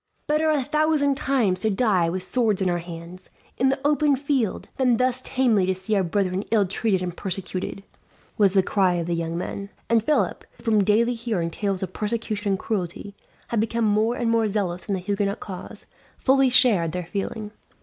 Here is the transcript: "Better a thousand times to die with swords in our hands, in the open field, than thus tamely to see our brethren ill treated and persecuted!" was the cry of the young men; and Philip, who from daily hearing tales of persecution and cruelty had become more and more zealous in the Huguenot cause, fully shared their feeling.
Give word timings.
"Better 0.25 0.49
a 0.49 0.63
thousand 0.63 1.13
times 1.15 1.61
to 1.61 1.69
die 1.69 2.09
with 2.09 2.23
swords 2.23 2.59
in 2.59 2.71
our 2.71 2.79
hands, 2.79 3.29
in 3.57 3.69
the 3.69 3.79
open 3.85 4.15
field, 4.15 4.67
than 4.77 4.97
thus 4.97 5.21
tamely 5.23 5.67
to 5.67 5.75
see 5.75 5.95
our 5.95 6.01
brethren 6.01 6.41
ill 6.49 6.65
treated 6.65 7.03
and 7.03 7.15
persecuted!" 7.15 7.83
was 8.35 8.53
the 8.53 8.63
cry 8.63 8.95
of 8.95 9.05
the 9.05 9.13
young 9.13 9.37
men; 9.37 9.69
and 9.91 10.03
Philip, 10.03 10.43
who 10.57 10.63
from 10.63 10.83
daily 10.83 11.13
hearing 11.13 11.51
tales 11.51 11.83
of 11.83 11.93
persecution 11.93 12.53
and 12.53 12.57
cruelty 12.59 13.13
had 13.49 13.59
become 13.59 13.85
more 13.85 14.15
and 14.15 14.31
more 14.31 14.47
zealous 14.47 14.87
in 14.87 14.95
the 14.95 14.99
Huguenot 15.01 15.39
cause, 15.39 15.85
fully 16.17 16.49
shared 16.49 16.93
their 16.93 17.05
feeling. 17.05 17.51